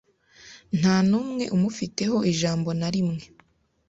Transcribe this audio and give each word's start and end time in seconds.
Nta 0.79 0.95
numwe 1.09 1.45
umufiteho 1.55 2.17
ijambo 2.31 2.69
na 2.79 2.89
rimwe 2.93 3.23